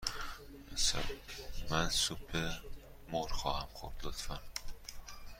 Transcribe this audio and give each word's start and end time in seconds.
من 1.69 1.89
سوپ 1.89 2.35
مرغ 3.11 3.31
خواهم 3.31 3.67
خورد، 3.73 3.95
لطفاً. 4.03 4.39